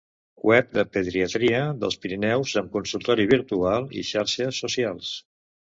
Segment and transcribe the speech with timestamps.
[0.49, 5.15] Web de pediatria dels Pirineus, amb consultori virtual i xarxes socials.